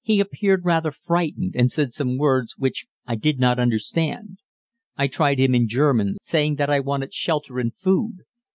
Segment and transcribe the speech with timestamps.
[0.00, 4.38] He appeared rather frightened, and said some words which I did not understand.
[4.96, 8.20] I tried him in German, saying that I wanted shelter and food.